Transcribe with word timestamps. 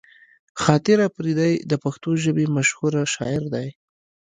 خاطر 0.63 0.97
اپريدی 1.09 1.53
د 1.71 1.73
پښتو 1.83 2.09
ژبې 2.23 2.45
مشهوره 2.55 3.01
شاعر 3.15 3.43
دی 3.53 3.67